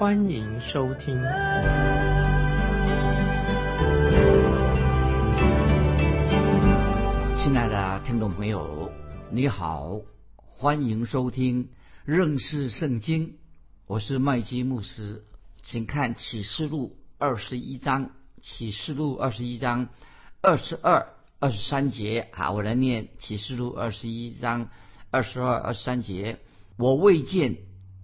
[0.00, 1.14] 欢迎收听。
[7.36, 8.90] 亲爱的听众朋友，
[9.30, 10.00] 你好，
[10.38, 11.68] 欢迎收听
[12.06, 13.36] 认识圣经。
[13.86, 15.22] 我是麦基牧师，
[15.60, 19.90] 请看启示录二十一章，启示录二十一章
[20.40, 21.08] 二十二。
[21.40, 24.70] 二十三节啊，我来念启示录二十一章
[25.10, 26.38] 二十二、二十三节。
[26.78, 27.58] 我未见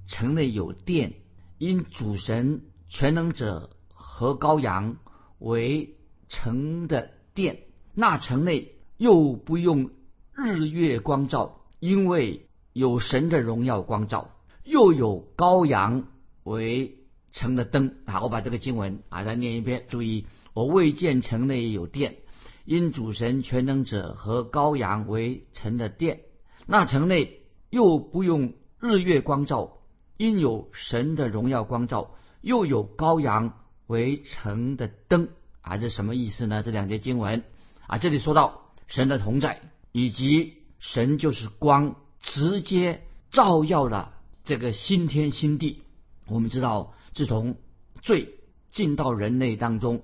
[0.07, 1.15] 城内有殿，
[1.59, 4.97] 因主神全能者和羔羊
[5.39, 5.97] 为
[6.29, 7.61] 城的殿。
[7.95, 9.91] 那城内又不用
[10.35, 14.31] 日月光照，因为有神的荣耀光照，
[14.65, 16.05] 又有羔羊
[16.45, 16.99] 为
[17.33, 17.95] 城的灯。
[18.07, 19.87] 好，我把这个经文啊再念一遍。
[19.89, 22.17] 注意，我未见城内有殿。
[22.65, 26.23] 因主神全能者和羔羊为城的殿，
[26.67, 29.79] 那城内又不用日月光照，
[30.17, 35.29] 因有神的荣耀光照，又有羔羊为城的灯
[35.61, 36.63] 啊，这什么意思呢？
[36.63, 37.45] 这两节经文
[37.87, 39.61] 啊，这里说到神的同在，
[39.93, 44.15] 以及神就是光，直接照耀了
[44.45, 45.83] 这个新天新地。
[46.27, 47.57] 我们知道，自从
[48.03, 48.35] 罪
[48.71, 50.03] 进到人类当中，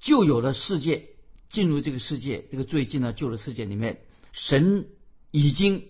[0.00, 1.10] 就有了世界。
[1.50, 4.00] 进入这个世界，这个最近的旧的世界里面，
[4.32, 4.88] 神
[5.30, 5.84] 已经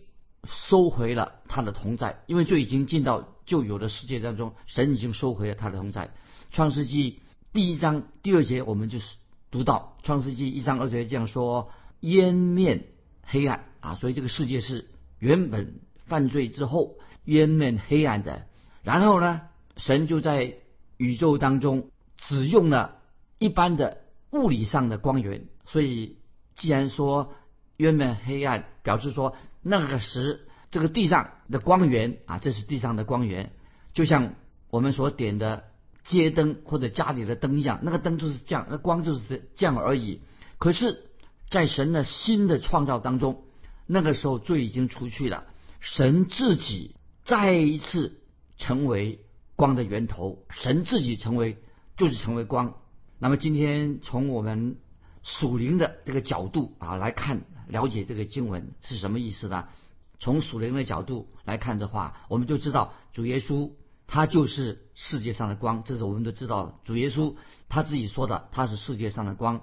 [0.44, 6.10] 收回了他的同在，因为罪已经进到旧有的世界当中，神已经收回了他的同在。
[6.50, 7.20] 创世纪
[7.52, 9.16] 第一章第二节，我们就是
[9.50, 12.86] 读到创世纪一章二节这样说：烟面
[13.22, 18.46] 黑暗啊，所以这个世界是原本犯罪之后烟面黑暗的。
[18.82, 19.42] 然后呢，
[19.76, 20.54] 神就在
[20.96, 22.98] 宇宙当中只用了
[23.38, 25.46] 一般的物理上的光源。
[25.66, 26.18] 所以，
[26.56, 27.34] 既然说
[27.76, 33.52] 原本黑暗，表示说那个时这个地上的光源啊，这是地上的光源，
[33.92, 34.34] 就像
[34.70, 35.66] 我们所点的
[36.02, 40.20] 街灯或者家里的灯一样，那个灯就是这样，那光就是这样而已。
[40.58, 41.04] 可是，
[41.48, 43.44] 在神的新的创造当中，
[43.86, 45.46] 那个时候罪已经除去了，
[45.78, 48.20] 神自己再一次
[48.56, 49.20] 成为
[49.54, 51.56] 光的源头，神自己成为
[51.96, 52.74] 就是成为光。
[53.20, 54.74] 那么今天从我们。
[55.26, 59.68] 属灵的这个角度啊来看，了解这个经文是什么意思呢？
[60.18, 63.72] 从属灵的角度来看的话，我们就知道主耶稣
[64.06, 66.80] 他就是世界上的光，这是我们都知道。
[66.84, 67.34] 主耶稣
[67.68, 69.62] 他自己说的，他是世界上的光。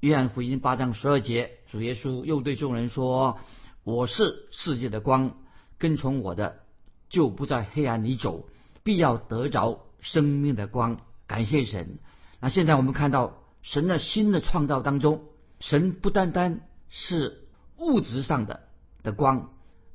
[0.00, 3.38] 约翰福音八章十二节，主耶稣又对众人说
[3.84, 5.36] ：“我是世界的光，
[5.78, 6.60] 跟从我的
[7.08, 8.48] 就不在黑暗里走，
[8.82, 11.98] 必要得着生命的光。”感谢神。
[12.40, 13.38] 那现在我们看到。
[13.64, 15.22] 神的新的创造当中，
[15.60, 18.62] 神不单单是物质上的
[19.04, 19.52] 的光，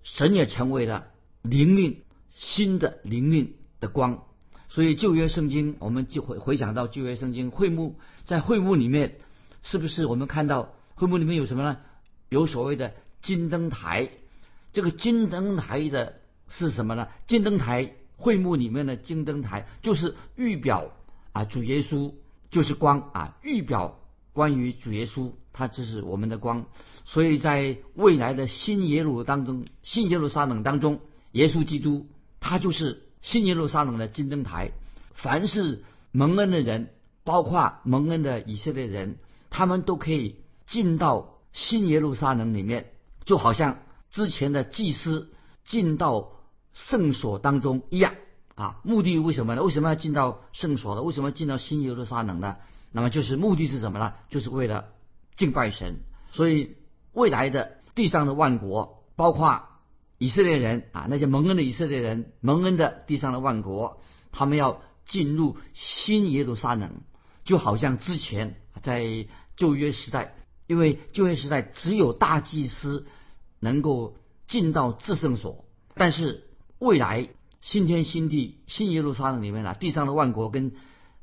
[0.07, 1.07] 神也成为了
[1.41, 2.01] 灵命
[2.31, 4.23] 新的灵命的光。
[4.69, 9.15] 所以旧约圣经，我们就回回想到旧约圣经会幕，在会幕里面，
[9.63, 11.77] 是不是我们看到会幕里面有什么呢？
[12.29, 14.09] 有所谓的金灯台。
[14.71, 17.07] 这个金灯台的是什么呢？
[17.27, 20.91] 金灯台会幕里面的金灯台，就是预表
[21.33, 22.13] 啊主耶稣。
[22.49, 23.99] 就是光啊，预表
[24.37, 26.67] 关于主耶稣，他就是我们的光。
[27.05, 30.99] 所以在未来的新耶路当中，新耶路撒冷当中，
[31.31, 32.05] 耶稣基督
[32.39, 34.73] 他就是新耶路撒冷的金灯台。
[35.15, 36.93] 凡是蒙恩的人，
[37.23, 39.17] 包括蒙恩的以色列人，
[39.49, 40.35] 他们都可以
[40.67, 42.91] 进到新耶路撒冷里面，
[43.25, 43.79] 就好像
[44.11, 45.31] 之前的祭司
[45.65, 46.33] 进到
[46.73, 48.13] 圣所当中一样。
[48.53, 49.63] 啊，目的为什么呢？
[49.63, 51.01] 为什么要进到圣所呢？
[51.01, 52.57] 为什么进到新耶路撒冷呢？
[52.91, 54.13] 那么就是目的是什么呢？
[54.29, 54.89] 就是为了
[55.35, 55.99] 敬拜神。
[56.31, 56.75] 所以
[57.13, 59.63] 未来的地上的万国，包括
[60.17, 64.01] 以色列人啊，那些蒙恩的以色列人，蒙恩的地上的万国，
[64.31, 67.01] 他们要进入新耶路撒冷，
[67.43, 70.35] 就好像之前在旧约时代，
[70.67, 73.05] 因为旧约时代只有大祭司
[73.59, 74.17] 能够
[74.47, 76.47] 进到至圣所，但是
[76.79, 77.29] 未来。
[77.59, 80.73] 新天新地，新耶路撒冷里面啊，地上的万国跟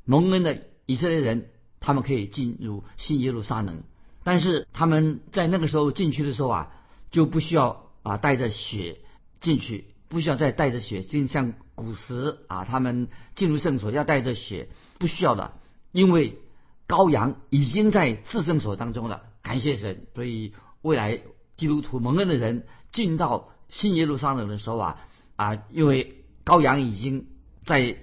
[0.03, 1.49] 蒙恩的以色列人，
[1.85, 3.83] 他们可以进入新耶路撒冷，
[4.23, 6.71] 但是他们在那个时候进去的时候啊，
[7.11, 8.97] 就不需要啊带着血
[9.39, 14.67] 进去，不需要再带着血，就像古时啊他们进入圣所要带着血，
[14.97, 15.53] 不需要的，
[15.91, 16.39] 因为
[16.87, 21.21] 羔羊已经在至圣所当中了，感谢神，所以未来
[21.55, 24.97] 基督徒蒙恩的人进到新耶路撒冷的时候啊
[25.35, 27.27] 啊，因为羔羊已经
[27.63, 27.95] 在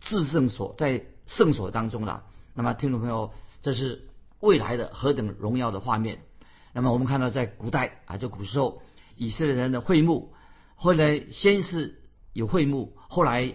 [0.00, 2.24] 至圣所在圣所当中了。
[2.54, 4.08] 那么听众朋友，这是
[4.40, 6.20] 未来的何等荣耀的画面！
[6.72, 8.82] 那么我们看到在古代啊，就古时候
[9.16, 10.32] 以色列人的会幕，
[10.76, 12.00] 后来先是
[12.32, 13.54] 有会幕，后来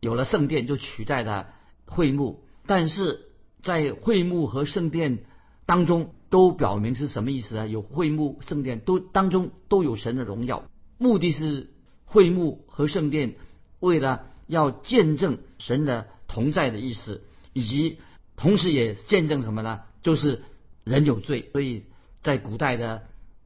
[0.00, 1.48] 有了圣殿就取代了
[1.86, 3.24] 会幕，但是。
[3.62, 5.24] 在会幕和圣殿
[5.64, 7.66] 当中，都表明是什么意思呢？
[7.66, 10.62] 有会幕、圣殿都当中都有神的荣耀，
[10.98, 11.70] 目的是
[12.04, 13.34] 会幕和圣殿
[13.80, 17.98] 为了要见证神的同在的意思，以及
[18.36, 19.80] 同时也见证什么呢？
[20.02, 20.42] 就是
[20.84, 21.84] 人有罪，所以
[22.22, 23.04] 在古代的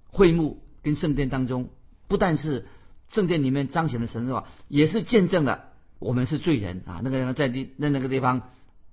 [0.08, 1.70] 会幕跟圣殿当中，
[2.08, 2.66] 不但是
[3.08, 7.00] 圣殿里面彰显的神是吧，也是见证了我们是罪人啊。
[7.02, 8.50] 那个人在那那个地方。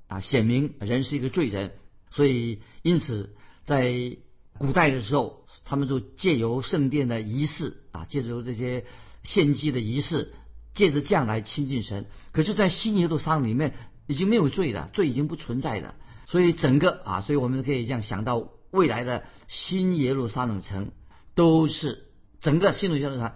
[0.09, 1.73] 啊，显明人是一个罪人，
[2.11, 3.35] 所以因此
[3.65, 4.15] 在
[4.57, 8.85] 古代的时候，他们就借由圣殿的仪式啊，借由这些
[9.23, 10.31] 献祭的仪式，
[10.73, 12.05] 借着这样来亲近神。
[12.31, 13.73] 可是，在新耶路撒冷里面
[14.07, 15.94] 已经没有罪了，罪已经不存在的，
[16.25, 20.92] 所以整个啊，所以我们可以这样想到，未来的新耶路撒冷城
[21.36, 22.06] 都是
[22.42, 23.33] 整个新耶路撒冷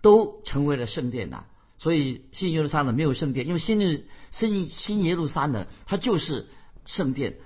[0.00, 1.44] 都成为了圣殿呐。
[1.78, 6.46] 所以新耶路撒冷没有圣殿，因为新新新耶路撒冷它就是
[6.86, 7.38] 圣殿，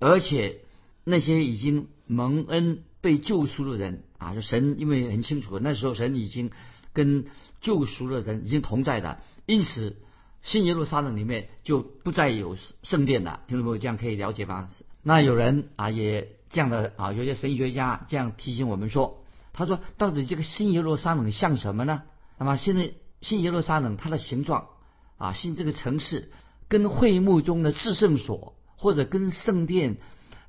[0.00, 0.62] 而且
[1.04, 6.50] 那些已经蒙恩被救赎的人啊，就神因为很清楚那时候神已经
[6.92, 7.26] 跟
[7.60, 9.96] 救赎的人已经同在的，因此
[10.44, 13.40] 新耶路撒冷里面就不再有圣殿了。
[13.48, 14.68] 听众朋友这样可以了解吗？
[15.02, 22.04] 那有人啊也这样的啊，有些神学家这样提醒我们说，他说到底这个新耶路撒冷像什么呢？
[22.38, 22.92] 那么现在。
[23.20, 24.66] 新耶路撒冷，它的形状
[25.16, 26.30] 啊，新这个城市
[26.68, 29.96] 跟会幕中的至圣所，或者跟圣殿，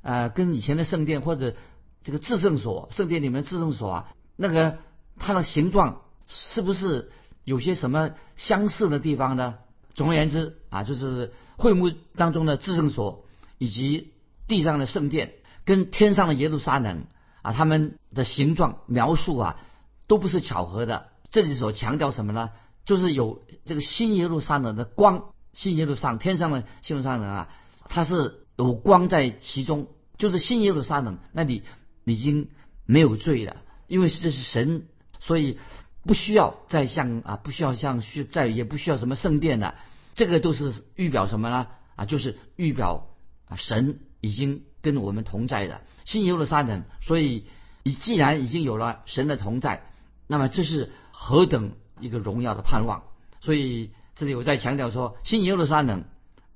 [0.02, 1.56] 呃，跟以前的圣殿或者
[2.04, 4.80] 这个至圣所，圣殿里面至圣所啊，那个
[5.18, 7.14] 它的形状是不是
[7.46, 9.56] 有些什么相似的地方呢？
[9.96, 13.26] 总而言之啊，就是会幕当中的至圣所
[13.58, 14.12] 以及
[14.48, 15.34] 地上的圣殿
[15.64, 17.06] 跟天上的耶路撒冷
[17.42, 19.60] 啊，他们的形状描述啊，
[20.06, 21.08] 都不是巧合的。
[21.32, 22.52] 这里所强调什么呢？
[22.86, 27.50] 就是有这个新耶路撒冷的光，新耶路撒冷天上的新耶路撒冷啊，
[27.90, 29.88] 它是有光在其中，
[30.18, 31.64] 就是新耶路撒冷那里
[32.04, 32.50] 已经
[32.86, 33.58] 没有罪了，
[33.88, 34.86] 因为这是神，
[35.20, 35.58] 所以
[36.06, 39.76] 不需要再像啊，不需要像需再也不需要什么圣殿了，
[40.14, 41.68] 这个都是预表什么呢？
[41.96, 43.08] 啊，就是预表
[43.50, 47.46] 啊，神已经跟我们同在的新耶路撒冷，所以
[47.84, 49.90] 你既然已经有了神的同在，
[50.28, 51.74] 那么这是何等。
[52.02, 53.04] 一个荣耀的盼望，
[53.40, 56.04] 所以这里我在强调说，新耶路撒冷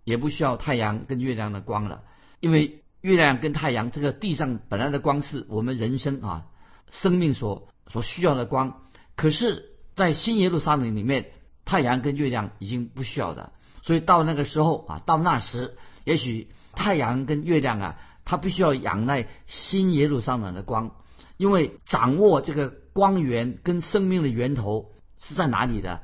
[0.04, 2.04] 也不需要太阳跟月亮的光了，
[2.42, 6.48] 因为月亮跟太阳这个地上本来的光是我们人生啊
[6.92, 8.82] 生命所所需要的光，
[9.20, 9.66] 可是，
[9.98, 11.32] 在新耶路撒冷里面，
[11.66, 13.52] 太阳跟月亮已经不需要的，
[13.82, 15.76] 所以到那个时候啊，到那时，
[16.06, 20.96] 也许太阳跟月亮啊，它必须要仰赖新耶路撒冷的光，
[21.36, 24.94] 因为掌握这个光源跟生命的源头。
[25.18, 26.00] 是在哪里的？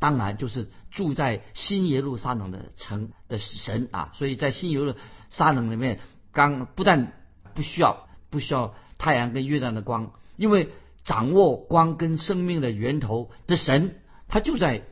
[0.00, 4.10] 当然就是住在新耶路撒冷的城的神啊！
[4.14, 4.94] 所以在新耶路
[5.30, 6.00] 撒冷里面，
[6.32, 7.12] 刚不但
[7.54, 10.70] 不需要不需要太阳跟月亮的光，因为
[11.06, 14.82] 掌握光跟生命的源头的神，他就在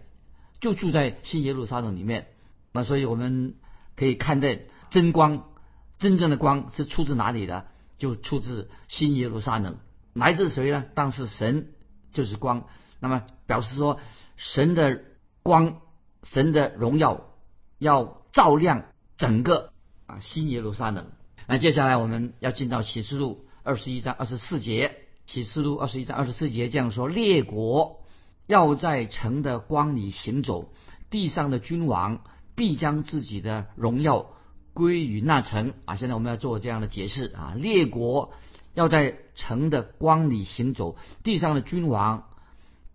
[0.60, 2.28] 就住在新耶路撒冷里面。
[2.72, 3.56] 那所以我们
[3.96, 5.50] 可以看见真光，
[5.98, 7.66] 真正的光是出自哪里的？
[7.98, 9.76] 就出自新耶路撒冷。
[10.12, 10.84] 来自谁呢？
[10.94, 11.72] 当是神
[12.12, 12.68] 就是光。
[13.00, 13.98] 那么表示说，
[14.36, 15.02] 神的
[15.42, 15.80] 光、
[16.22, 17.34] 神的荣耀
[17.78, 18.84] 要照亮
[19.16, 19.72] 整个
[20.06, 21.10] 啊新耶路撒冷。
[21.48, 25.00] 那接下来我们要进到启示录二十一章二十四节。
[25.26, 28.00] 启示录二十一章二十四节这样说：列国
[28.46, 30.72] 要在城的光里行走，
[31.10, 32.22] 地上的君王
[32.54, 34.26] 必将自己的荣耀
[34.72, 35.74] 归于那城。
[35.84, 38.32] 啊，现在我们要做这样的解释啊，列国
[38.74, 42.24] 要在城的光里行走，地上的君王。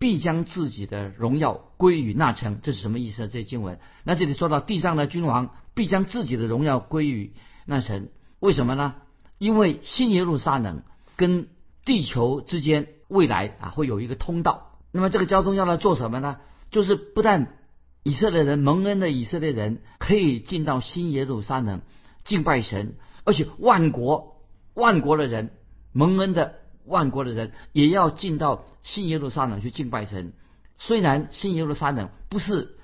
[0.02, 3.28] 必将自己的荣耀归于那城，这是什么意思？
[3.28, 7.34] 这经文，那这里说到地上的君王必将自己的荣耀归于
[7.66, 8.08] 那城，
[8.38, 8.94] 为什么呢？
[9.36, 10.84] 因为新耶路撒冷
[11.16, 11.48] 跟
[11.90, 16.38] 地球之间未来啊会有一个通道，那么这个交通要来做什么呢？
[16.70, 17.58] 就是不但
[18.04, 21.80] 以色列人蒙恩的以色列人可以进到新耶路撒冷
[22.22, 22.94] 敬拜神，
[23.24, 24.36] 而且万国
[24.74, 25.50] 万国的人
[25.90, 26.60] 蒙恩的。
[26.86, 30.32] 万国的人也要进到新耶路撒冷去敬拜神。
[30.78, 32.78] 虽然新耶路撒冷不是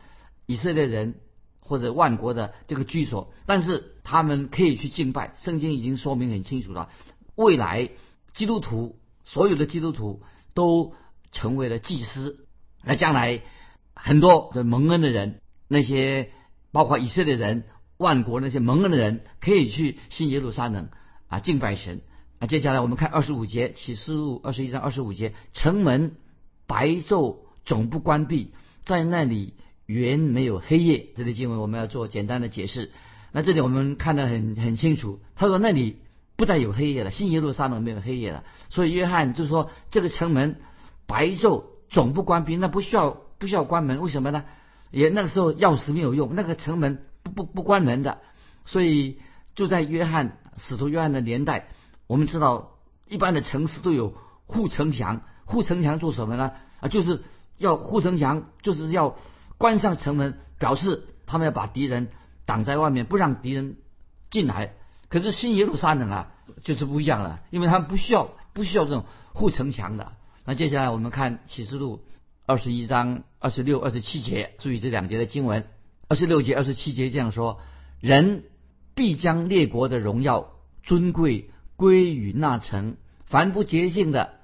[0.44, 1.14] 以色列人
[1.60, 5.34] 或者万国的这个居所，但是他们可以去敬拜。
[5.38, 6.88] 圣经已经说明很清楚了，
[7.34, 7.88] 未来
[8.36, 10.22] 基督徒所有的基督徒
[10.54, 10.94] 都
[11.32, 12.46] 成为了祭司。
[12.84, 13.40] 那将来
[13.94, 16.30] 很多的蒙恩的人，那些
[16.70, 17.64] 包括以色列人、
[17.96, 20.90] 万国那些蒙恩的人，可以去新耶路撒冷
[21.26, 22.02] 啊敬拜神。
[22.38, 26.14] 那，接下来我们看二十五节启示录二十一章二十五节，城门
[26.68, 28.52] 白昼总不关闭，
[28.84, 29.54] 在那里。
[29.88, 32.90] 原没有黑夜，这里经文我们要做简单的解释。
[33.30, 35.98] 那这里我们看得很很清楚，他说那里
[36.36, 38.44] 不再有黑夜了，新耶路撒冷没有黑夜了。
[38.68, 40.60] 所以约翰就说这个城门
[41.06, 44.44] 白昼总不关闭，那不需要不需要关门，为什么呢？
[44.90, 48.18] 也那个时候钥匙没有用，那个城门不不不关门的。
[48.64, 49.18] 所以
[49.54, 51.68] 就在约翰使徒约翰的年代，
[52.06, 52.78] 我们知道
[53.08, 54.14] 一般的城市都有
[54.46, 56.52] 护城墙，护城墙做什么呢？
[56.80, 57.22] 啊，就是
[57.58, 59.16] 要护城墙就是要。
[59.58, 62.08] 关上城门，表示他们要把敌人
[62.44, 63.78] 挡在外面，不让敌人
[64.28, 64.74] 进来。
[65.08, 66.32] 可是新耶路撒冷啊，
[66.64, 70.12] 就是不一样了，因为他们不需要不需要这种护城墙的。
[70.44, 72.04] 那接下来我们看启示录
[72.46, 75.66] 二十一章二十六、二十七节，注意这两节的经文。
[76.08, 77.60] 二十六节、二十七节这样说：
[78.00, 78.44] 人
[78.94, 82.96] 必将列国的荣耀、尊贵归于那城，
[83.26, 84.34] 凡不洁净的，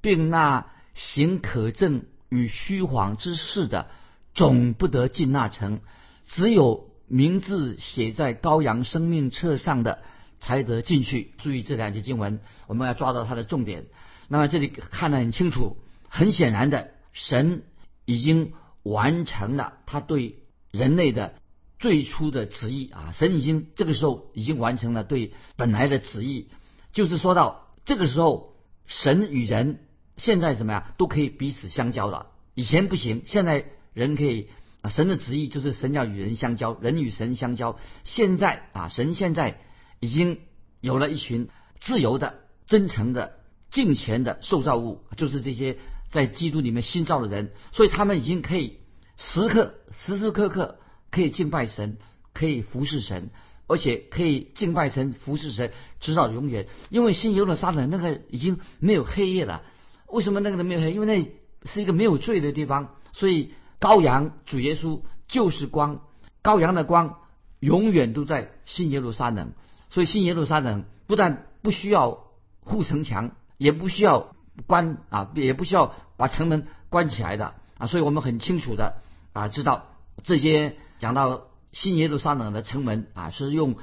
[0.00, 3.88] 并那行可证与虚谎之事的。
[4.34, 5.80] 总不得进那城，
[6.24, 10.00] 只有名字写在羔羊生命册上的
[10.38, 11.32] 才得进去。
[11.38, 13.86] 注意这两节经文，我们要抓到它的重点。
[14.28, 15.76] 那么这里看得很清楚，
[16.08, 17.62] 很显然的，神
[18.04, 20.38] 已经完成了他对
[20.70, 21.34] 人类的
[21.78, 23.12] 最初的旨意啊！
[23.14, 26.48] 神已经这个时候已经完成了对本来的旨意，
[26.92, 28.54] 就是说到这个时候，
[28.86, 29.80] 神与人
[30.16, 32.28] 现在怎么样都可以彼此相交了。
[32.54, 33.64] 以前不行，现在。
[33.94, 34.48] 人可以
[34.88, 37.78] 神的旨意就是神要与人相交，人与神相交。
[38.04, 39.60] 现在啊，神现在
[40.00, 40.40] 已经
[40.80, 41.48] 有了一群
[41.80, 43.38] 自由的、真诚的、
[43.70, 45.78] 敬虔的受造物，就是这些
[46.10, 47.52] 在基督里面新造的人。
[47.72, 48.78] 所以他们已经可以
[49.16, 50.78] 时刻、时时刻刻
[51.10, 51.96] 可以敬拜神，
[52.32, 53.30] 可以服侍神，
[53.66, 56.66] 而且可以敬拜神、服侍神直到永远。
[56.90, 59.62] 因为新耶路撒冷那个已经没有黑夜了。
[60.06, 60.92] 为什么那个没有黑？
[60.92, 61.32] 因为那
[61.68, 63.52] 是一个没有罪的地方，所以。
[63.80, 66.00] 羔羊主耶稣就是光，
[66.42, 67.18] 羔羊的光
[67.60, 69.52] 永远都在新耶路撒冷，
[69.90, 72.24] 所以新耶路撒冷不但不需要
[72.60, 74.34] 护城墙，也不需要
[74.66, 78.96] 关啊，也不需要把城门关起来的啊，所以我们很清楚的
[79.32, 79.86] 啊知道
[80.24, 83.76] 这些讲到新耶路撒冷的城门啊是用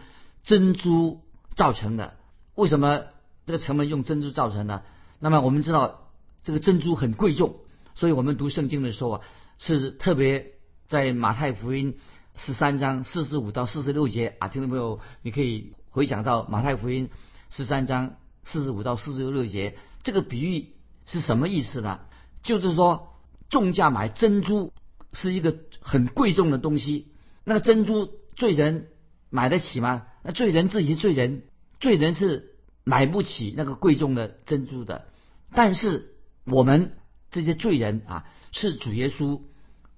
[0.44, 1.22] 珍珠
[1.56, 2.16] 造成的，
[2.56, 3.04] 为什么
[3.46, 4.84] 这个城门用珍珠造成的？
[5.20, 6.10] 那么我们知道
[6.44, 7.56] 这个珍珠很贵重，
[7.96, 9.22] 所以我们读圣经的时候啊。
[9.58, 10.54] 是特别
[10.88, 11.98] 在马太福音
[12.36, 17.10] 十三章四十五到四十六节啊，听众朋友，你可以回想到马太福音
[17.50, 20.74] 十三章四十五到四十六节，这个比喻
[21.06, 22.02] 是什么意思呢？
[22.44, 23.14] 就是说，
[23.50, 24.74] 重价买珍珠
[25.14, 27.14] 是一个很贵重的东西，
[27.46, 28.90] 那个珍珠罪人
[29.30, 30.08] 买得起吗？
[30.22, 31.44] 那罪人自己是罪人，
[31.80, 35.06] 罪人是买不起那个贵重的珍珠的，
[35.54, 36.14] 但是
[36.46, 36.92] 我们。
[37.36, 39.42] 这些罪人啊，是主耶稣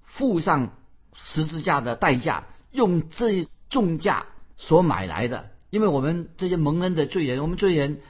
[0.02, 0.76] 付上
[1.14, 4.26] 十字架的代价，用这重价
[4.56, 5.50] 所买来的。
[5.70, 8.00] 因为我们这些蒙恩的罪人，我们罪人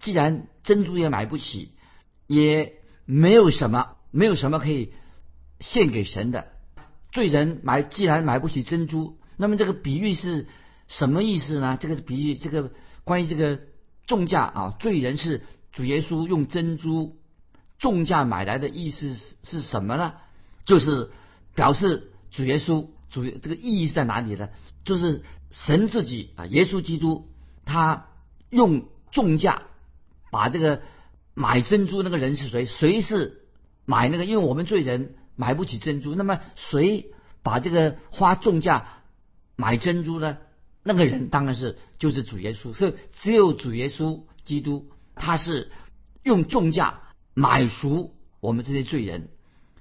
[0.00, 1.70] 既然珍珠也买不起，
[2.26, 2.72] 也
[3.04, 4.92] 没有什么，没有什么可以
[5.60, 6.48] 献给神的。
[7.12, 10.48] 罪人买既然买不起珍珠，那么这个比喻是
[10.88, 11.78] 什么意思呢？
[11.80, 12.72] 这个比喻，这个
[13.04, 13.60] 关于这个
[14.08, 17.21] 重价啊，罪人是主耶稣用珍珠。
[17.82, 20.14] 重价买来的意思是是什么呢？
[20.64, 21.10] 就是
[21.56, 24.50] 表示主耶稣主这个意义是在哪里呢？
[24.84, 27.28] 就是神自己啊，耶稣基督
[27.64, 28.06] 他
[28.50, 29.62] 用重价
[30.30, 30.82] 把这个
[31.34, 32.66] 买珍珠那个人是谁？
[32.66, 33.42] 谁是
[33.84, 34.24] 买那个？
[34.24, 37.10] 因为我们罪人买不起珍珠，那么谁
[37.42, 38.86] 把这个花重价
[39.56, 40.38] 买珍珠呢？
[40.84, 45.72] 那个人当然是就是主耶稣，是只有主耶稣基督他是
[46.22, 47.00] 用重价。
[47.34, 49.28] 买赎我们这些罪人，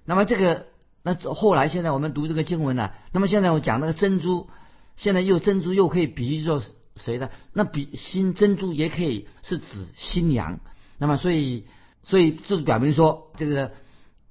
[0.06, 0.68] 那么这个
[1.04, 2.92] 那后来现在我们读这个经文呢？
[3.12, 4.50] 那么现在我讲那个珍珠，
[4.96, 6.62] 现在又珍珠又可以比喻作
[6.96, 7.30] 谁呢？
[7.54, 10.60] 那比新珍珠也可以是指新娘。
[10.98, 11.66] 那么所以
[12.04, 13.72] 所以就是表明说，这个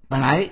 [0.08, 0.48] 本来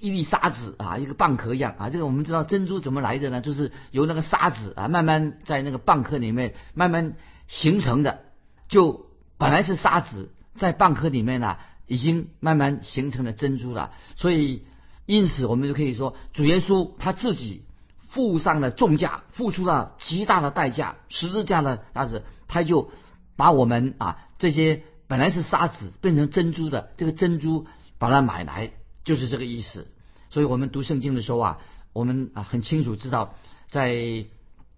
[0.00, 1.90] 一粒沙子啊，一个蚌壳一样啊。
[1.90, 3.40] 这个我们知道珍珠怎么来的呢？
[3.40, 7.14] 就是由那个沙子啊，慢慢在那个蚌壳里面慢慢
[7.46, 8.20] 形成的。
[8.68, 9.06] 就
[9.38, 11.56] 本来是沙子在蚌壳里面呢。
[11.86, 14.64] 已经慢慢形成了珍珠了，所以
[15.06, 17.62] 因此我们就可以说，主耶稣他自己
[18.08, 22.90] 付上了重价，付出了极大的代价，十字架的大子，他就
[23.36, 27.66] 把我们啊这些本来是沙子变成珍珠的这个珍珠，
[27.98, 28.72] 把它买来，
[29.04, 29.88] 就是这个意思。
[30.30, 31.58] 所以我们读圣经的时候啊，
[31.92, 33.34] 我们啊很清楚知道，
[33.68, 33.92] 在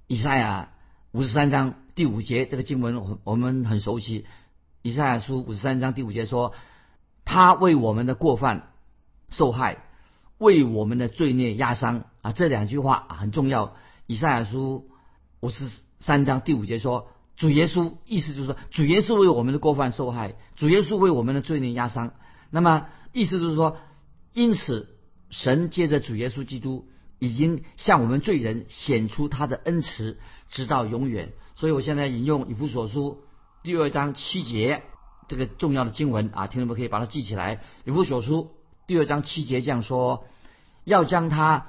[0.06, 0.70] 以赛亚
[1.12, 4.26] 五十三章第五节这个经文，我们很熟悉。
[4.82, 6.52] 以赛亚书五十三章第五节说
[7.24, 8.72] ：“他为我们的过犯
[9.28, 9.84] 受害，
[10.38, 13.76] 为我们的罪孽压伤。”啊，这两句话很重要。
[14.06, 14.88] 以赛亚书
[15.40, 15.68] 五十
[16.00, 22.14] 三章第五节说：“主耶稣，意思就是说，主耶稣为我们的过犯受害，主耶稣为我们的罪孽压伤。”
[22.50, 23.76] 那么意思就是说，
[24.32, 24.96] 因此
[25.28, 26.88] 神借着主耶稣基督
[27.18, 31.32] 已经向我们罪人显出他的恩慈，直到永远。
[31.56, 33.22] 所以我现在引用以弗所书。
[33.62, 34.82] 第二章七节，
[35.28, 37.60] 这个重要的经文啊，听众们可以把它记起来。
[37.84, 38.52] 以弗所书
[38.86, 40.26] 第二章七节这样说：
[40.84, 41.66] 要将他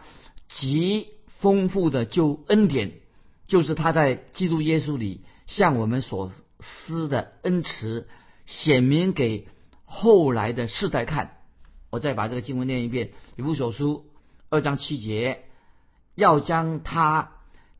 [0.49, 2.93] 极丰富的救恩典，
[3.47, 8.07] 就是他在基督耶稣里向我们所施的恩慈，
[8.45, 9.47] 显明给
[9.85, 11.37] 后来的世代看。
[11.89, 14.05] 我再把这个经文念一遍：以弗所书
[14.49, 15.45] 二章七节，
[16.15, 17.31] 要将他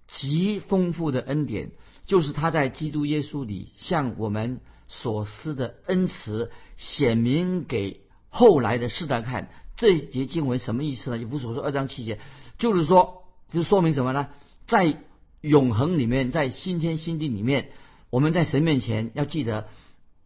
[0.08, 1.72] 极丰富的恩典。
[2.06, 9.50] 就是他在基督耶稣里向我们所施的恩慈，显明给后来的世代看。
[9.76, 11.18] 这一节经文什么意思呢？
[11.18, 12.20] 以弗所说二章七节，
[12.58, 14.30] 就是说，就说明什么呢？
[14.68, 15.04] 在
[15.42, 17.72] 永恒里面，在新天新地里面，
[18.10, 19.68] 我们在神面前要记得，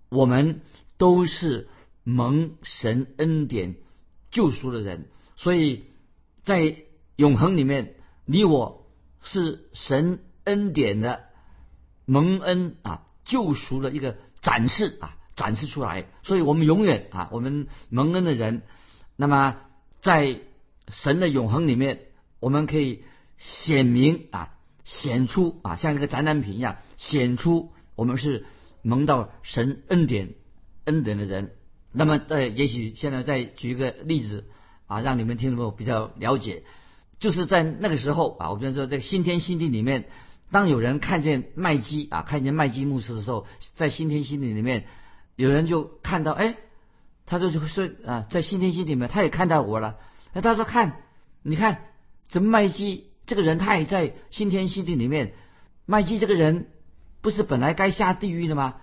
[0.10, 0.62] 我们
[0.98, 1.68] 都是
[2.04, 3.76] 蒙神恩典
[4.30, 5.10] 救赎的人。
[5.36, 5.86] 所以
[6.44, 6.84] 在
[7.16, 8.88] 永恒里面，你我
[9.22, 11.24] 是神恩典的。
[12.06, 16.06] 蒙恩啊，救赎的一个展示啊，展示出来。
[16.24, 18.62] 所以我们永远啊，我们蒙恩的人，
[19.16, 19.58] 那么
[20.02, 20.40] 在
[20.88, 22.00] 神的永恒里面，
[22.40, 23.04] 我们可以
[23.38, 28.46] 显明啊，显出啊，像一个展览品一样，显出我们是
[28.82, 30.36] 蒙到神恩典
[30.86, 31.52] 恩典的人。
[31.92, 34.46] 那么，在也许现在再举一个例子
[34.88, 36.64] 啊，让你们听众比较了解，
[37.20, 40.08] 就是在那个时候啊，我们说在新天新地里面。
[40.52, 44.86] 当有人看见麦基啊，看见麦基牧师的时候，在新天新地里面，
[45.36, 46.56] 有人就看到，哎，
[47.28, 49.98] 他就就说啊，在新天新地里面，他也看到我了。
[50.34, 50.98] 那他说看，
[51.44, 51.84] 你看，
[52.30, 55.34] 这麦基这个人，他也在新天新地里面。
[55.86, 56.68] 麦基这个人
[57.22, 58.78] 不是本来该下地狱的吗？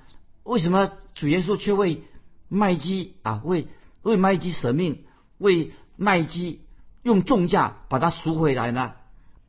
[0.45, 2.03] 为什么主耶稣却为
[2.49, 3.67] 麦基啊，为
[4.03, 5.05] 为麦基舍命，
[5.39, 6.61] 为麦基
[7.03, 8.95] 用重价把他赎回来呢？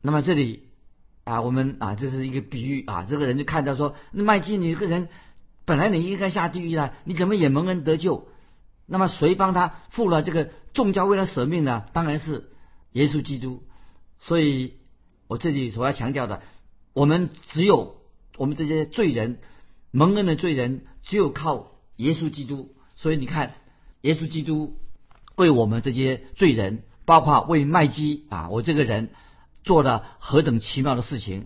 [0.02, 0.67] 那么这里。
[1.28, 3.04] 啊，我们啊，这是一个比喻啊。
[3.06, 5.08] 这个人就看到说，那麦基，你这个人
[5.66, 8.26] 本来你应该下地狱了，你怎么也蒙恩得救？
[8.86, 11.84] 那么谁帮他付了这个重价为了舍命呢？
[11.92, 12.48] 当然是
[12.92, 13.62] 耶稣基督。
[14.18, 14.72] 所以
[15.26, 16.40] 我这里所要强调的，
[16.94, 17.96] 我们只有
[18.38, 19.38] 我们这些罪人
[19.90, 22.74] 蒙恩的罪人，只有靠耶稣基督。
[22.96, 23.52] 所以你看，
[24.00, 24.78] 耶稣基督
[25.36, 29.10] 为我们这些罪人，包括为麦基啊，我这个人。
[29.68, 31.44] 做了何等奇妙的事情！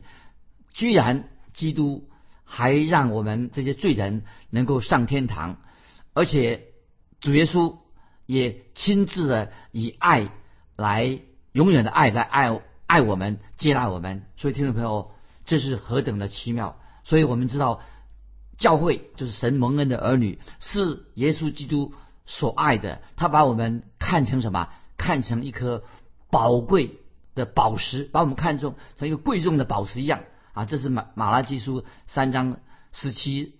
[0.71, 2.09] 居然基督
[2.45, 5.57] 还让我们这些罪人能够上天堂，
[6.15, 6.69] 而且
[7.21, 7.79] 主耶稣
[8.27, 10.31] 也亲自的以爱
[10.77, 11.19] 来
[11.51, 14.23] 永远的爱来爱爱我们，接纳我们。
[14.37, 15.11] 所以听众朋友，
[15.45, 16.79] 这是何等的奇妙！
[17.03, 17.81] 所以我们知道，
[18.57, 21.93] 教会就是神蒙恩的儿女，是耶稣基督
[22.25, 23.03] 所爱的。
[23.17, 24.69] 他把我们看成什么？
[24.97, 25.83] 看成一颗
[26.31, 27.01] 宝贵。
[27.35, 30.65] 的宝石，把我们看中成一个贵重的宝石一样啊！
[30.67, 32.59] 这是马马拉基书三章
[32.93, 33.55] 十七、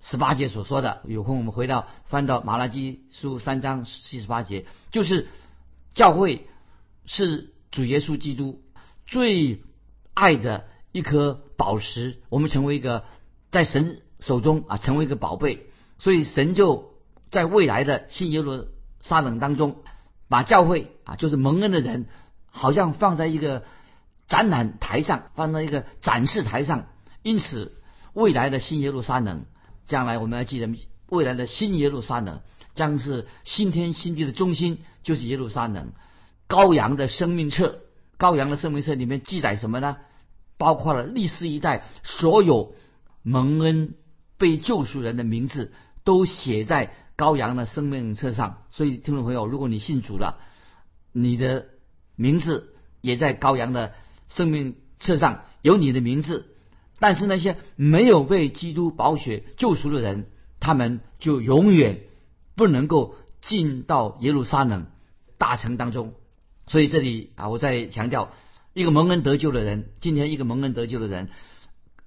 [0.00, 1.02] 十八节所说的。
[1.06, 5.26] 有空我们回到翻到马拉基书三章七十八节，就是
[5.92, 6.46] 教会
[7.04, 8.62] 是主耶稣基督
[9.06, 9.62] 最
[10.14, 13.04] 爱的一颗宝石，我们成为一个
[13.50, 15.66] 在神手中啊，成为一个宝贝。
[15.98, 16.94] 所以神就
[17.30, 18.68] 在未来的新耶路
[19.00, 19.78] 撒冷当中，
[20.28, 22.06] 把教会啊，就是蒙恩的人。
[22.56, 23.64] 好像放在一个
[24.26, 26.86] 展览台上，放在一个展示台上。
[27.22, 27.76] 因此，
[28.14, 29.44] 未来的新耶路撒冷，
[29.86, 30.74] 将来我们要记得，
[31.10, 32.40] 未来的新耶路撒冷
[32.74, 35.92] 将是新天新地的中心，就是耶路撒冷。
[36.48, 37.80] 羔羊的生命册，
[38.18, 39.98] 羔羊的生命册里面记载什么呢？
[40.56, 42.74] 包括了历史一代所有
[43.22, 43.96] 蒙恩
[44.38, 48.62] 被救赎人的名字，都写在羔羊的生命册上。
[48.70, 50.38] 所以，听众朋友，如果你信主了，
[51.12, 51.66] 你的。
[52.16, 53.92] 名字也在羔羊的
[54.26, 56.48] 生命册上有你的名字，
[56.98, 60.26] 但是那些没有被基督宝血救赎的人，
[60.58, 62.00] 他们就永远
[62.54, 64.86] 不能够进到耶路撒冷
[65.38, 66.14] 大城当中。
[66.66, 68.32] 所以这里啊，我再强调，
[68.72, 71.28] 一个蒙恩得救的人，今天一个蒙恩得救的人，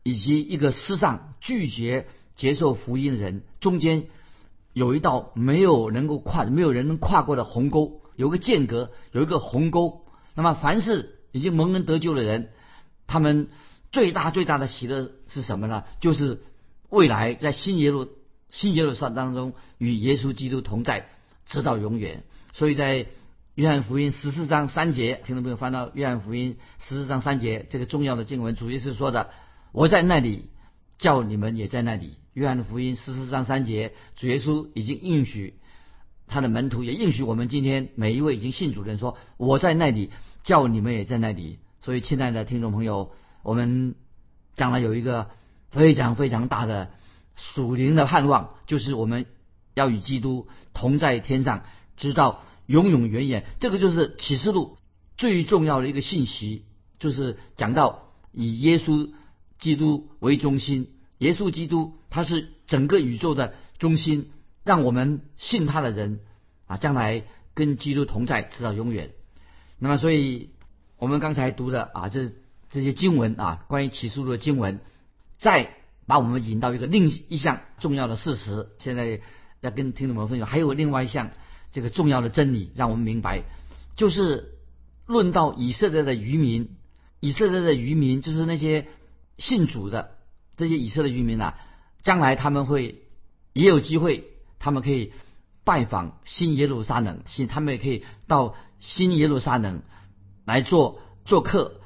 [0.03, 4.07] 以及一个世上拒绝接受福音的人，中间
[4.73, 10.05] 有一道没有能够跨、没有人能跨过的鸿沟，有个间隔，有一个鸿沟。
[10.35, 12.49] 那么，凡是已经蒙恩得救的人，
[13.07, 13.47] 他们
[13.93, 15.85] 最大最大的喜乐是什么呢？
[16.01, 16.41] 就是
[16.89, 18.09] 未来在新耶路
[18.49, 21.07] 新耶路撒当中与耶稣基督同在，
[21.45, 22.25] 直到永远。
[22.51, 23.05] 所以在
[23.55, 29.29] 约翰福音十四章三节，听众朋友翻到约翰福音十四章三节这个重要的经文，主耶稣说的
[29.71, 30.49] ：“我在那里，
[30.97, 35.58] 叫你们也在那里。”约翰福音十四章三节，主耶稣已经应许
[36.29, 40.11] 他的门徒，也应许我们今天每一位已经信主的人说：“我在那里，
[40.43, 43.11] 叫你们也在那里。”所以，亲爱的听众朋友，
[43.43, 43.95] 我们
[44.55, 45.29] 将来有一个
[45.69, 46.91] 非常非常大的
[47.35, 49.25] 属灵的盼望，就是我们
[49.73, 51.63] 要与基督同在天上，
[51.97, 52.43] 直到。
[52.69, 54.77] 永永远远，这个就是启示录
[55.17, 56.65] 最重要的一个信息，
[56.99, 59.09] 就是讲到以耶稣
[59.57, 64.29] 基督为中心，耶稣基督他是整个宇宙的中心，
[64.69, 66.19] 让我们信他的人
[66.67, 67.23] 啊，将来
[67.55, 69.09] 跟基督同在，直到永远。
[69.79, 70.51] 那么，所以
[70.97, 72.31] 我们刚才读的啊，这
[72.69, 74.79] 这些经文啊，关于启示录的经文，
[75.39, 75.73] 再
[76.05, 79.21] 把我们引到一个另一项重要的事实，现在
[79.59, 81.31] 要跟听众们分享，还有另外一项。
[81.71, 83.43] 这个重要的真理，让我们明白，
[83.95, 84.55] 就是
[85.05, 86.75] 论到以色列的渔民，
[87.19, 88.87] 以色列的渔民就是那些
[89.37, 90.17] 信主的
[90.57, 91.59] 这些以色列渔民啊，
[92.01, 93.03] 将来他们会
[93.53, 94.25] 也有机会，
[94.59, 95.13] 他们可以
[95.63, 99.81] 拜访新耶路撒冷，新他们也可以到新耶路撒冷
[100.45, 101.79] 来做做客。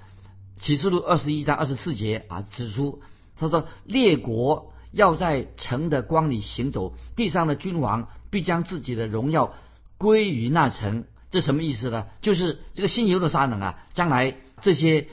[0.60, 3.02] 启示录二十一章二十四节啊，指出
[3.36, 9.54] 他说列国要在城的光里行走，地上的君王必将自己的荣耀。
[9.98, 12.08] 归于那城，这什么意思呢？
[12.22, 15.08] 就是这个新耶路撒冷啊，将来这些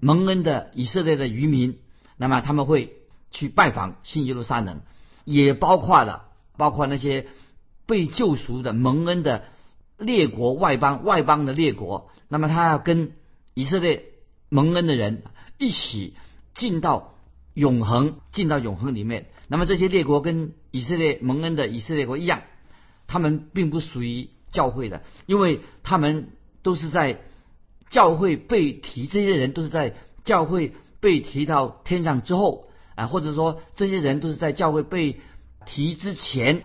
[0.00, 1.78] 蒙恩的以色列的渔民，
[2.16, 2.96] 那么他们会
[3.30, 4.80] 去拜访新耶路撒冷，
[5.24, 6.28] 也包括了
[6.62, 7.26] 包括那些
[7.86, 9.42] 被救赎的蒙恩的
[9.98, 13.10] 列国外邦外邦的列国，那么他要跟
[13.52, 14.04] 以色列
[14.48, 15.24] 蒙恩的人
[15.58, 16.14] 一起
[16.54, 17.14] 进到
[17.52, 19.26] 永恒，进到永恒里面。
[19.48, 22.42] 那么这些列国跟以色列蒙恩的以色列国一样。
[23.08, 26.28] 他们并不属于教会的，因为他们
[26.62, 27.18] 都是在
[27.88, 35.18] 教会被提，这些人都是在教会被提到天上之后啊，或者说这些人都是在教会被
[35.64, 36.64] 提之前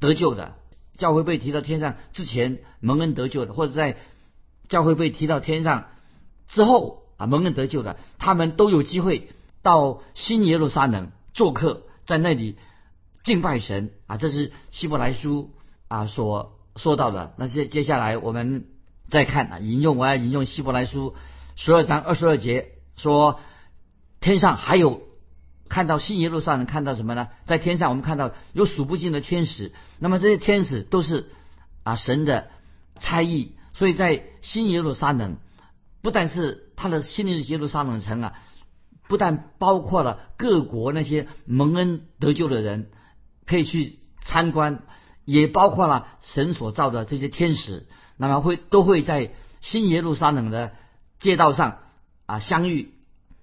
[0.00, 0.54] 得救的，
[0.96, 3.96] 教会被提到天上之前蒙恩得救的，或者在
[4.68, 5.88] 教会被提到天上
[6.46, 9.28] 之后啊蒙恩得救的，他们都有机会
[9.62, 12.56] 到新耶路撒冷做客，在那里
[13.22, 15.52] 敬拜神啊，这是希伯来书。
[15.90, 18.66] 啊，所说到的那些，接下来我们
[19.08, 21.14] 再看啊，引用我要引用希伯来书
[21.56, 23.40] 十二章二十二节说，
[24.20, 25.00] 天上还有
[25.68, 27.28] 看到新耶路撒冷看到什么呢？
[27.46, 31.28] 在天上我们看到有数不尽的天使，那么这些天使都是
[31.82, 32.50] 啊神的
[32.98, 35.36] 差役，所以在新耶路撒冷
[36.02, 38.34] 不但是他的新耶路撒冷城啊，
[39.08, 42.90] 不但包括了各国那些蒙恩得救的人
[43.46, 44.82] 可以去参观。
[45.24, 50.72] 也包括了神所造的这些天使，那么会都会在新耶路撒冷的
[51.18, 51.80] 街道上
[52.24, 52.94] 啊相遇。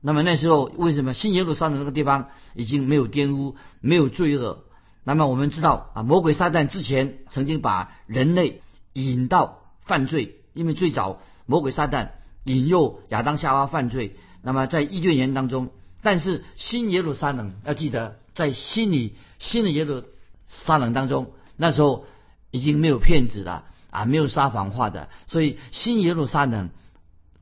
[0.05, 4.59] 那么那时候为什么新耶路撒冷那个地方已经没有玷污、没有罪恶？
[5.03, 8.61] 那么我们知道啊，魔鬼撒旦之前曾经把人类
[8.93, 12.09] 引到犯罪，因为最早魔鬼撒旦
[12.43, 14.15] 引诱亚当夏娃犯罪。
[14.43, 15.71] 那么在伊甸园当中，
[16.03, 20.03] 但是新耶路撒冷要记得，在心里新的耶路
[20.47, 21.31] 撒冷当中。
[21.57, 22.05] 那时候
[22.51, 26.69] 已经没有骗子了啊，没有撒谎话的，所以新耶路撒冷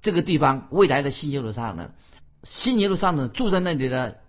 [0.01, 1.91] 这个地方，未来的新耶路撒冷，
[2.43, 4.19] 新耶路撒冷住在那里的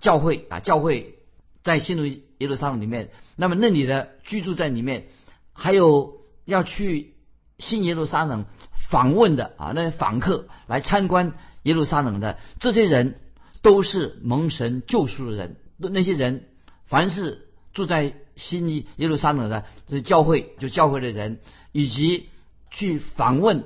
[0.00, 1.18] 教会啊，教会
[1.62, 1.98] 在新
[2.38, 5.08] 耶路撒冷里面，那么那里的居住在里面，
[5.52, 7.14] 还有要去
[7.58, 8.46] 新耶路撒冷
[8.90, 11.34] 访问的啊，那些访客来参观
[11.64, 13.20] 耶路撒冷的这些人，
[13.62, 16.48] 都是蒙神救赎的人，那些人
[16.86, 18.14] 凡是住在。
[18.36, 21.38] 新耶路撒冷的这教会，就教会的人，
[21.70, 22.30] 以及
[22.72, 23.62] 去访问、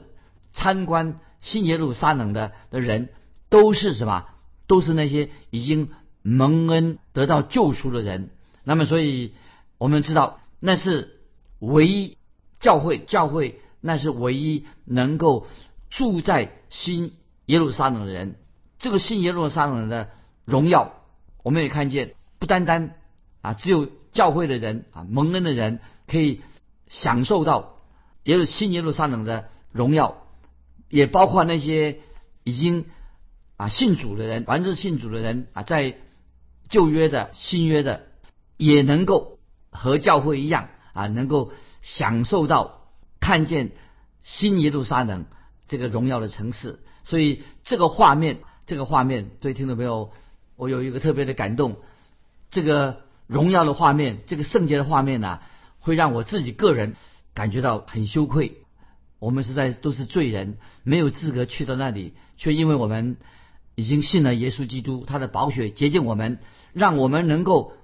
[0.52, 3.08] 参观新耶路撒冷的的人，
[3.48, 4.26] 都是什么？
[4.66, 5.90] 都是那些已经
[6.22, 8.30] 蒙恩得到救赎的人。
[8.64, 9.32] 那么，所以
[9.78, 11.20] 我们知道，那是
[11.58, 12.16] 唯一
[12.60, 15.46] 教会，教会那是唯一能够
[15.90, 17.14] 住在新
[17.46, 18.36] 耶路撒冷的人。
[18.78, 20.10] 这个新耶路撒冷的
[20.44, 20.94] 荣耀，
[21.42, 22.96] 我们也看见，不单单
[23.42, 23.88] 啊，只有。
[24.10, 26.40] 教会的人啊，蒙恩的人可以
[26.86, 27.76] 享受到，
[28.24, 30.22] 也有新耶路撒冷的荣耀，
[30.88, 32.00] 也包括那些
[32.42, 32.86] 已经
[33.58, 35.96] 啊信主的人，凡是信主的人啊，在
[36.70, 38.06] 旧约的、新约的，
[38.56, 39.38] 也能够
[39.70, 42.88] 和教会一样啊，能够享受到
[43.20, 43.72] 看见
[44.22, 45.26] 新耶路撒冷
[45.66, 46.78] 这个荣耀的城市。
[47.04, 50.12] 所以这个画面，这个画面对听众朋友，
[50.56, 51.76] 我有一个特别的感动。
[52.50, 55.40] 这个荣耀的画面，这个圣洁的画面呢，
[55.80, 56.94] 会让我自己个人
[57.34, 58.58] 感觉到很羞愧。
[59.18, 63.16] 我们实在都是罪人，没有资格去到那里，却因为我们
[63.78, 66.40] 已经信了耶稣基督，他的宝血洁净我们，
[66.72, 67.74] 让我们能够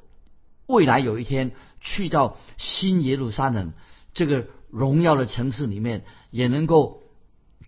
[0.66, 3.72] 未来有一天去到新耶路撒冷
[4.12, 6.02] 这个荣耀的城市里面，
[6.32, 7.04] 也能够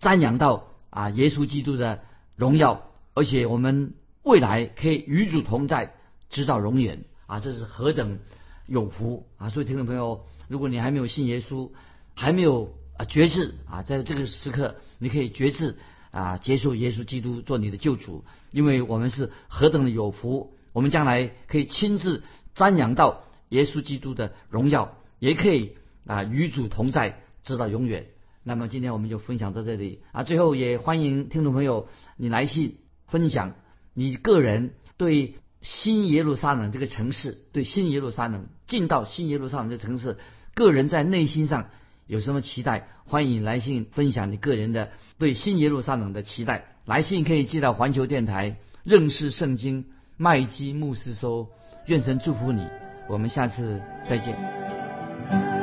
[0.01, 2.01] 瞻仰到啊耶稣基督的
[2.35, 5.93] 荣耀，而且我们未来可以与主同在，
[6.29, 7.39] 直到永远啊！
[7.39, 8.19] 这是何等
[8.65, 9.47] 有福啊！
[9.49, 11.71] 所以听众朋友，如果你还没有信耶稣，
[12.13, 12.73] 还没有。
[12.97, 15.77] 啊，觉志啊，在这个时刻，你可以觉志
[16.11, 22.23] 啊，接受耶稣基督做你的救主，因为我们是何等的有福，我们将来可以亲自
[22.55, 25.73] 瞻仰到耶稣基督的荣耀，也可以
[26.05, 28.07] 啊与主同在，直到永远。
[28.43, 33.55] 那么今天我们就分享到这里啊，最后也欢迎听众朋友你来信分享
[33.93, 40.17] 你个人对新耶路撒冷这个城市，对新耶路撒冷进到新耶路撒冷这城市，
[40.55, 41.69] 个人在内心上。
[42.07, 42.87] 有什么期待？
[43.05, 44.89] 欢迎来信分享你个人的
[45.19, 46.65] 对新耶路撒冷的期待。
[46.85, 51.49] 来信可以寄到环球电台认识圣经麦基牧师收。
[51.85, 52.65] 愿神祝福你，
[53.07, 55.56] 我们下次再见。